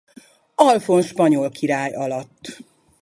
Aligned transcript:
Alfonz 0.55 1.05
spanyol 1.07 1.49
király 1.49 1.93
alatt. 1.93 2.57